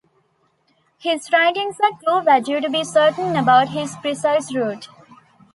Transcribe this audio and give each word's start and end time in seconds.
His 0.97 1.31
writings 1.31 1.77
are 1.79 1.91
too 1.91 2.25
vague 2.25 2.63
to 2.63 2.69
be 2.71 2.83
certain 2.83 3.35
about 3.35 3.69
his 3.69 3.95
precise 3.97 4.51
route. 4.51 4.89